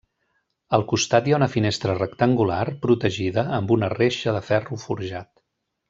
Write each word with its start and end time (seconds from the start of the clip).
Al 0.77 0.85
costat 0.93 1.27
hi 1.29 1.35
ha 1.35 1.35
una 1.41 1.49
finestra 1.57 1.95
rectangular 1.99 2.59
protegida 2.87 3.45
amb 3.59 3.75
una 3.79 3.91
reixa 3.97 4.35
de 4.39 4.43
ferro 4.51 4.81
forjat. 4.89 5.33